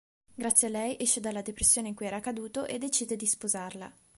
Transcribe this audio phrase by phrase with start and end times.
[0.33, 3.93] Grazie a lei esce dalla depressione in cui era caduto e decide di sposarla.